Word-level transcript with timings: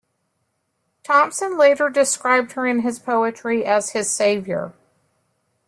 Thompson 1.03 1.59
later 1.59 1.87
described 1.87 2.53
her 2.53 2.65
in 2.65 2.79
his 2.79 2.97
poetry 2.97 3.63
as 3.63 3.91
his 3.91 4.09
saviour. 4.09 4.73